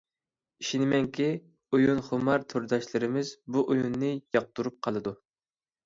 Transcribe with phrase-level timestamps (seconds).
[0.63, 1.27] ئىشىنىمەنكى
[1.75, 5.19] ئويۇنخۇمار تورداشلىرىمىز بۇ ئويۇننى ياقتۇرۇپ قالىدۇ.